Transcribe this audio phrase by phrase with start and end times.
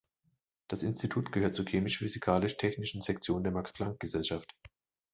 [0.67, 4.51] Das Institut gehört zur Chemisch-Physikalisch-Technischen Sektion der Max-Planck-Gesellschaft.